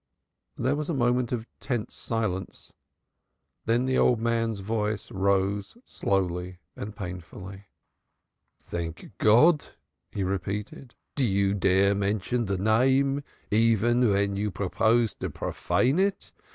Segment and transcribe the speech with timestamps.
[0.57, 2.73] There was a moment of tense silence.
[3.65, 7.65] Then the old man's voice rose slowly and painfully.
[8.59, 9.65] "Thank God!"
[10.09, 10.95] he repeated.
[11.13, 16.31] "Do you dare mention the Name even when you propose to profane it?